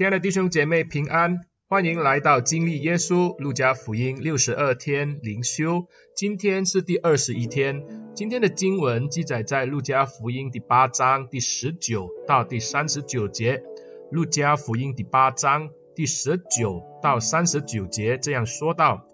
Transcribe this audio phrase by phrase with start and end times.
[0.00, 5.88] 亲爱的弟兄姐妹平安，欢迎来到经历耶稣路加福音六十二天灵修。
[6.16, 13.62] 今天是第二十一天，今天的经文记载在路加福音第八章第十九到第三十九节。
[14.10, 19.06] 路加福音第八章第十九到三十九节这样说道：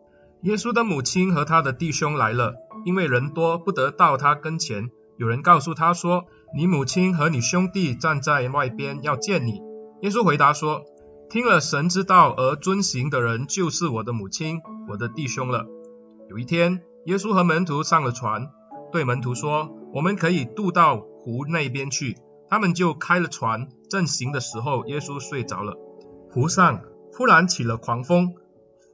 [0.42, 4.90] 耶稣的母亲和他的弟兄来了，因为人多，不得到他跟前。
[5.18, 6.26] 有人告诉他说
[6.56, 9.60] ：“你母亲和你兄弟站在外边，要见你。”
[10.02, 10.84] 耶稣回答说
[11.30, 15.64] ：“听了神之道而遵行的人，就是我的母亲、我的弟兄了。”
[16.28, 18.50] 有一天，耶稣和门徒上了船，
[18.92, 22.16] 对门徒说：“我们可以渡到湖那边去。”
[22.48, 25.74] 他们就开了船，正行的时候，耶稣睡着了。
[26.30, 28.34] 湖上忽然起了狂风，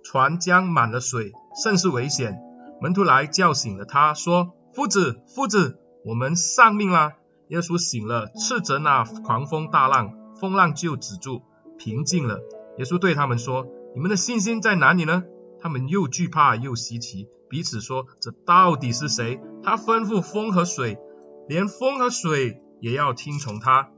[0.05, 2.39] 船将满了水，甚是危险。
[2.81, 7.15] 门徒来叫醒了他，说：“夫子，夫子，我们丧命啦！”
[7.51, 10.15] 耶稣醒了，斥责那狂风大浪。
[10.43, 11.43] 风浪就止住，
[11.79, 12.41] 平静了。
[12.77, 15.23] 耶稣对他们说：“你们的信心在哪里呢？”
[15.63, 19.41] 他们又惧怕又稀奇，彼此说：“这到底是谁？
[19.63, 20.99] 他吩咐风和水，
[21.47, 23.91] 连风和水也要听从他。”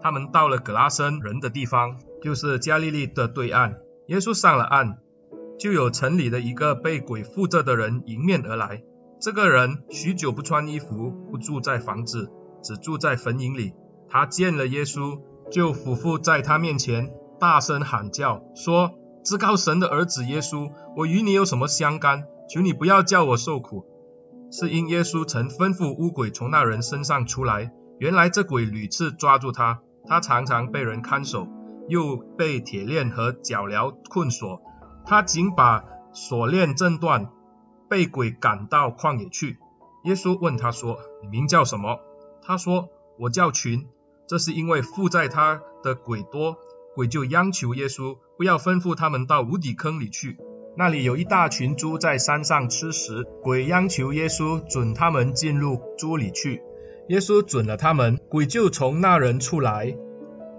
[0.00, 3.80] 他们到了葛拉森人的地方，就是加利利的对岸。
[4.06, 4.98] 耶稣上了岸，
[5.58, 8.84] 就有城里的一个被鬼附着的人迎面而来。
[9.20, 12.30] 这个人许久不穿衣服，不住在房子，
[12.62, 13.72] 只住在坟茔里。
[14.08, 15.20] 他见了耶稣。
[15.50, 18.92] 就俯伏在他面前，大声喊叫，说
[19.24, 22.24] ：“至高神的儿子耶稣，我与你有什么相干？
[22.48, 23.86] 求你不要叫我受苦。”
[24.50, 27.72] 是因耶稣曾吩咐污鬼从那人身上出来。
[27.98, 31.48] 原来这鬼屡次抓住他，他常常被人看守，
[31.88, 34.60] 又被铁链和脚镣困锁。
[35.04, 37.30] 他仅把锁链挣断，
[37.88, 39.58] 被鬼赶到旷野去。
[40.04, 41.98] 耶稣问他说：“你名叫什么？”
[42.42, 43.88] 他说：“我叫群。”
[44.26, 46.58] 这是因为附在他的鬼多，
[46.94, 50.36] 鬼就央求耶稣不要吩咐他们到无底坑里去。
[50.76, 56.62] 那里有一大群猪在山上吃食，鬼央求耶稣准他们进入猪里去。
[57.08, 59.96] 耶稣准了他们，鬼就从那人出来，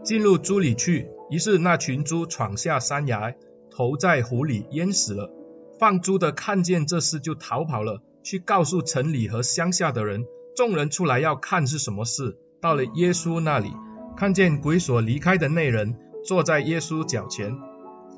[0.03, 1.09] 进入猪里去。
[1.30, 3.36] 于是那群猪闯下山崖，
[3.69, 5.30] 投在湖里淹死了。
[5.78, 10.25] 放猪的看见这事就逃跑了，去告诉城里和乡下的人。
[10.56, 12.40] 众人出来要看是什么事。
[12.62, 13.73] 到了耶稣那里，
[14.16, 15.95] 看见鬼所离开的那人
[16.25, 17.57] 坐在耶稣脚前，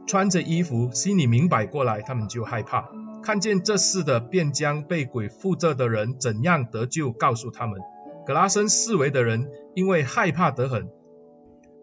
[0.07, 2.89] 穿着衣服，心里明白过来，他们就害怕。
[3.21, 7.79] 看见这事的，便将被鬼附着的人怎样得救告诉他们。
[8.25, 10.89] 格拉森四围的人因为害怕得很，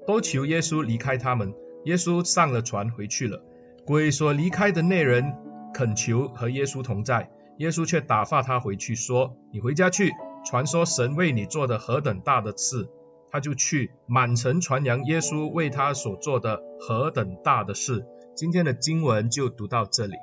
[0.07, 1.53] 都求耶稣离开他们。
[1.85, 3.45] 耶稣上了船回去了。
[3.85, 5.35] 鬼所离开的那人
[5.75, 10.11] 恳求和耶稣同在，耶稣却打发他回去，说：“你回家去。”
[10.47, 12.89] 传说神为你做的何等大的事，
[13.33, 18.07] 他就去满城传扬耶稣为他所做的何等大的事。
[18.37, 20.15] 今天的经文就读到这里。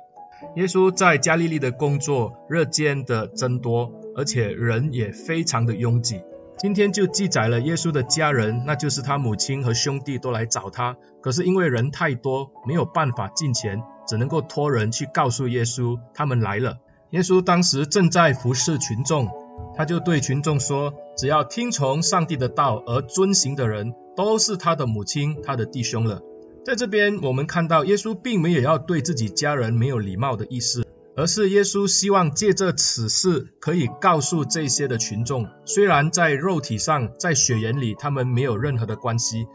[0.56, 6.22] 耶稣在加利利的工作日渐的增多，而且人也非常的拥挤。
[6.56, 16.78] 今天就记载了耶稣的家人，那就是他母亲和兄弟都来找他，可是因为人太多，没有办法进前，只能够托人去告诉耶稣他们来了。
[17.10, 19.43] 耶稣当时正在服侍群众。
[19.76, 26.22] 他就对群众说：“只要听从上帝的道而遵行的人，都是他的母亲、他的弟兄了。”
[26.64, 39.46] 在这边，我们看到耶稣并没有要对自己家人没有礼貌的意思，而是耶稣希望借着此事可以告诉这些的群众，虽然在肉体上、在血缘里他们没有任何的关系，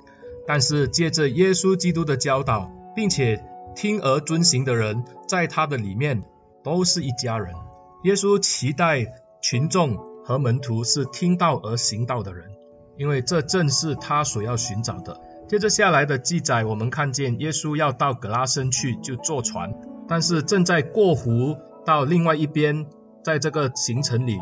[0.46, 3.44] 但是借着耶稣基督的教导，并且
[3.76, 6.24] 听而遵行的人，在他的里面
[6.64, 7.56] 都是一家人。
[8.04, 9.08] 耶稣期待
[9.42, 10.10] 群众。
[10.22, 12.52] 和门徒是听道而行道的人，
[12.98, 15.20] 因为这正是他所要寻找的。
[15.48, 19.74] 接着下来的记载，我们看见耶稣要到葛拉森去，就坐船，
[20.08, 22.86] 但是正在过湖到另外一边，
[23.24, 24.38] 在这个行程里，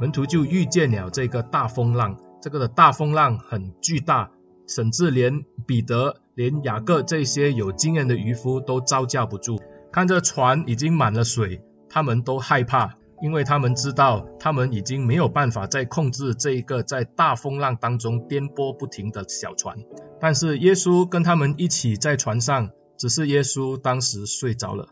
[0.00, 2.16] 门徒就遇见了这个大风浪。
[2.40, 4.30] 这个的大风浪很巨大，
[4.66, 9.60] 甚至连彼得、连雅各这些有经验的渔夫都招架不住。
[9.92, 11.60] 看着船已经满了水，
[11.90, 12.94] 他们都害怕。
[13.20, 19.78] 因为他们知道，他们已经没有办法再控制这一个在大风浪当中颠簸不停的小船。
[20.20, 24.88] 但是耶稣跟他们一起在船上，只是耶稣当时睡着了。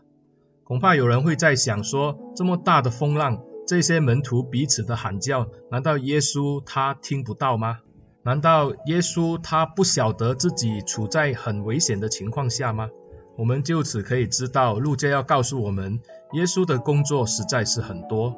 [0.63, 7.79] 恐怕有人会在想说，这么大的风浪，这些门徒彼此的喊叫，难道耶稣他听不到吗？
[8.23, 12.89] 难道耶稣他不晓得自己处在很危险的情况下吗？
[13.37, 15.99] 我们就此可以知道，路加要告诉我们，
[16.33, 18.35] 耶稣的工作实在是很多，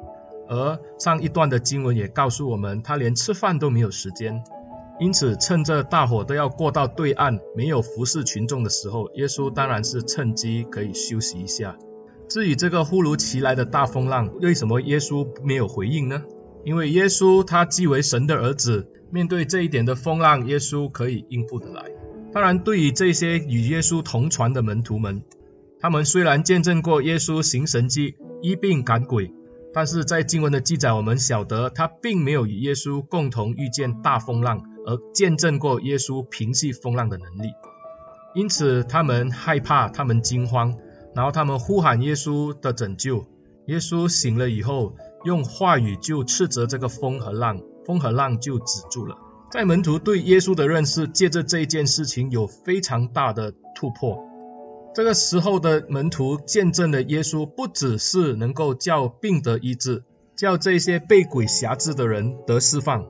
[0.48, 4.44] 而上一段的经文也告诉我们，他连吃饭都没有时间。
[4.98, 11.78] 因此趁着大伙都要过到对岸，没有服侍群众的时候，耶稣当然是趁机可以休息一下。
[12.28, 16.22] 至于这个忽如其来的大风浪，为什么耶稣没有回应呢？
[16.62, 21.89] 因为耶稣他既为神的儿子，面对这一点的风浪，耶稣可以应付得来。
[22.32, 25.24] 当然，对于这些与耶稣同船的门徒们，
[25.80, 29.32] 他们虽然见证过耶稣行神迹、医病赶鬼，
[29.74, 37.50] 但是在经文的记载，我们晓得他并没有与耶稣共同遇见大风浪，而见证过耶稣平息风浪的能力。
[38.32, 40.76] 因此，他们害怕，他们惊慌，
[41.16, 43.26] 然后他们呼喊耶稣的拯救。
[43.66, 44.94] 耶稣醒了以后，
[45.24, 49.18] 用话语就斥责这个风和浪，风和浪就止住了。
[49.50, 54.24] 在门徒对耶稣的认识，借着这一件事情有非常大的突破。
[54.94, 60.04] 这个时候的门徒见证了耶稣不只是能够叫病得医治，
[60.36, 63.08] 叫这些被鬼辖制的人得释放。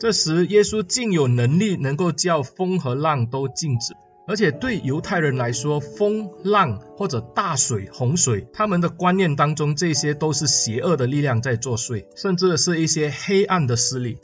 [0.00, 3.92] 这时耶稣竟有能力能够叫风和浪都静止，
[4.26, 14.16] 而且对犹太人来说，风浪或者大水、洪水，他们的观念当中，这些都是邪恶的力量在作祟，甚至是一些黑暗的势力。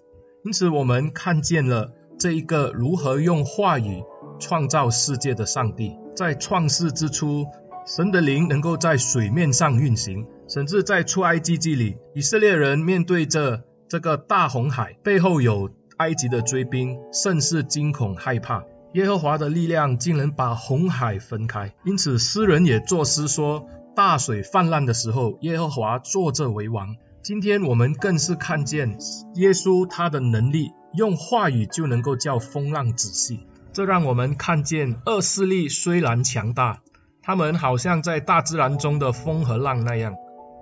[0.49, 4.03] 因此，我们看见了这一个如何用话语
[4.41, 5.95] 创造世界的上帝。
[6.17, 7.45] 在创世之初，
[7.87, 15.69] 神的灵能够在水面上运行，甚至在出埃及记里，以色列人面对着这个大红海，背后有
[15.99, 18.65] 埃及的追兵，甚是惊恐害怕。
[18.95, 21.75] 耶和华的力量竟能把红海分开。
[21.85, 26.97] 因此，诗人也作诗说：大水泛滥的时候，耶和华坐着为王。
[27.20, 28.97] 今天我们更是看见
[29.35, 33.41] 耶稣他的能力，用话语就能够叫风浪止息。
[33.73, 36.81] 这让我们看见恶势力虽然强大，
[37.20, 40.15] 他们好像在大自然中的风和浪那样，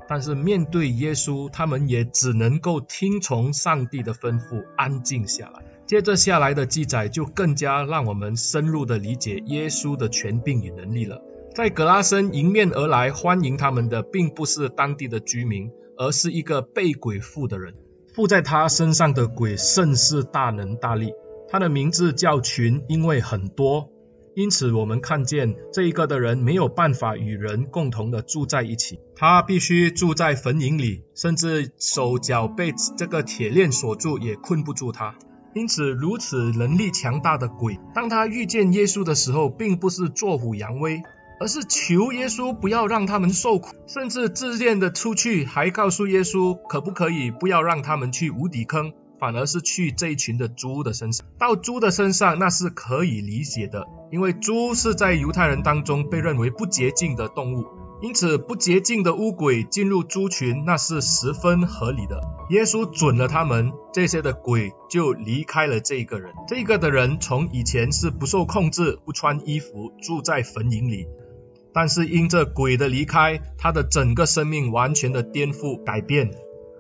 [0.09, 5.63] 但是面对耶稣，他们也只能够听从上帝的吩咐，安静下来。
[5.87, 11.23] 接着下来的记载就更加让我们深入的理解耶稣的权柄与能力了。
[11.55, 15.71] 在格拉森迎面而来欢迎他们的，并不是当地的居民。
[15.97, 17.75] 而是一个被鬼附的人，
[18.15, 21.13] 附在他身上的鬼甚是大能大力。
[21.49, 23.91] 他的名字叫群，因为很多，
[24.35, 35.15] 因此我们看见这一个的人没有办法与人共同的住在一起，他必须住在坟茔里，甚至手脚被这个铁链锁住也困不住他。
[35.55, 41.01] 因此，如此能力强大的鬼，当他遇见耶稣的时候，并不是坐虎扬威。
[41.39, 51.27] 而是求耶稣不要让他们受苦，甚至自荐的出去，还告诉耶稣可不可以不要让他们去无底坑，反而是去这一群的猪的身上。
[51.39, 57.67] 到猪的身上，那是可以理解的，因为猪是在犹太人当中被认为不洁净的动物，
[58.01, 62.23] 因此不洁净的污鬼进入猪群，那是十分合理的。
[62.49, 66.33] 耶稣准了他们，这些的鬼就离开了这个人。
[66.49, 71.07] 这个的人从以前是不受控制，不穿衣服，住在坟茔里。
[71.77, 76.31] 但是因这鬼的离开，他的整个生命完全的颠覆改变。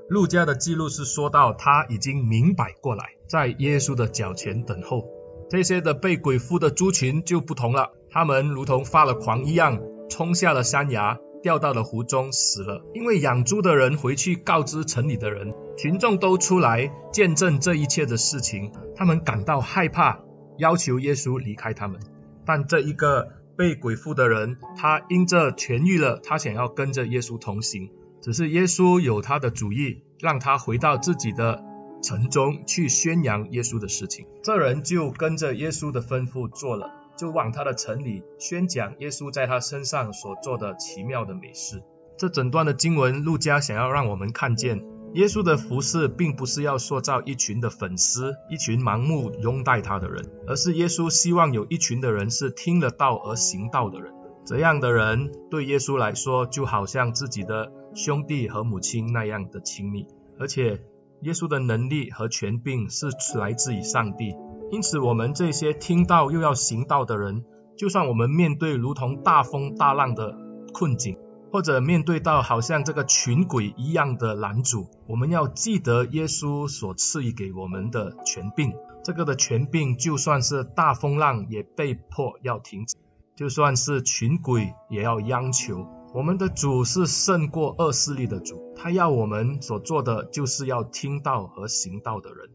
[0.08, 5.04] 路加的记录是说到他已经明白过来，在耶稣的脚前等候。
[5.50, 9.78] 这些的被鬼附的猪群就不同了，他们如同发了狂一样，
[10.08, 12.82] 冲下了山崖，掉到了湖中死了。
[12.94, 20.20] 因为养猪的人回去告知城里的人，群众都出来见证这一切的事情，他们感到害怕，
[20.56, 22.00] 要求耶稣离开他们。
[22.46, 23.28] 但这一个。
[23.56, 27.91] 被鬼附的人，他因着痊愈了，他想要跟着耶稣同行。
[28.20, 31.65] 只是耶稣有他的主意，让他回到自己的
[32.03, 34.27] 城中去宣扬耶稣的事情。
[34.43, 41.82] 这人就跟着耶稣的吩咐做了，就往他的城里宣讲耶稣在他身上所做的奇妙的美事。
[42.19, 44.82] 这整段的经文，路加想要让我们看见。
[45.17, 54.13] 耶稣的服事并不是要塑造一群的粉丝，一群盲目拥戴他的人，而是耶稣希望有一群的人是听了道而行道的人。
[54.44, 60.06] 这样的人对耶稣来说，就好像自己的兄弟和母亲那样的亲密。
[60.39, 60.82] 而且，
[61.23, 63.08] 耶稣的能力和权柄是
[63.39, 64.35] 来自于上帝。
[64.70, 67.43] 因此，我们这些听到又要行道的人，
[67.79, 70.37] 就算我们面对如同大风大浪的
[70.75, 71.17] 困境，
[71.50, 78.72] 或者面对到好像这个群鬼一样的拦阻，我们要记得耶稣所赐予给我们的权柄。
[79.05, 82.96] 这个的权柄，就算是大风浪也被迫要停止，
[83.36, 85.86] 就算是群鬼也要央求。
[86.12, 92.50] 我们的主是胜过恶势力的主，他要我们所做的就是要听道和行道的人，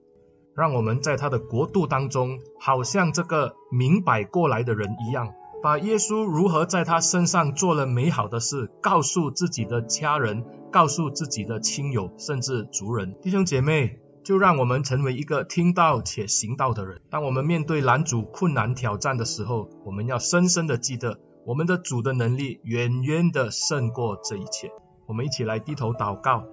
[0.56, 5.34] 让我们在他的国度当中，好像这个明白过来的人一样。
[5.62, 13.16] 把耶稣如何在他身上做了美好的事，告诉自己的家人，告诉自己的亲友，甚至族人。
[13.22, 17.02] 弟兄姐妹，就让我们成为一个听道且行道的人。
[17.12, 24.72] 当我们面对拦阻、困难、挑战的时候，我们要深深的记得，我们的主的能力远远的胜过这一切。
[25.06, 26.46] 我们一起来低头祷告，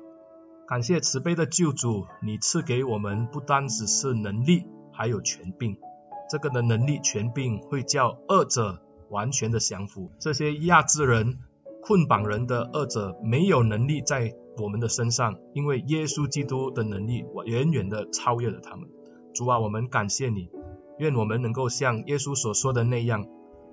[0.66, 5.78] 感谢慈悲的救主，你赐给我们不单只是能力，还有权柄。
[6.30, 10.10] 这个的能力、权柄会叫恶者完全的降服。
[10.18, 11.38] 这些压制人、
[11.82, 18.88] 捆绑人的恶者没有能力在我们的身上，因为耶稣基督的能力远远的超越了他们。
[19.34, 20.50] 主啊，我们感谢你，
[20.98, 23.26] 愿我们能够像耶稣所说的那样，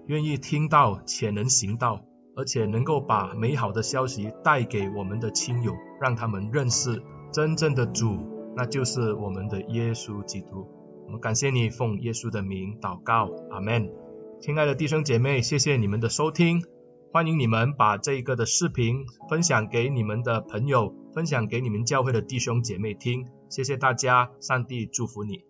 [0.05, 2.01] 愿意听到且能行道，
[2.35, 7.01] 而且能够把美好的消息带给我们的亲友，让他们认识
[7.31, 8.17] 真正的主，
[8.55, 10.67] 那就是我们的耶稣基督。
[11.07, 14.04] 我们感谢你，奉耶稣的名祷告，阿门。
[14.45, 16.63] 亲爱的弟兄姐妹，谢谢你们的收听。
[17.11, 23.25] 欢迎你们把这一个的视频分享给你们的朋友，分享给你们教会的弟兄姐妹听。
[23.49, 25.41] 谢谢大家，上帝祝福你。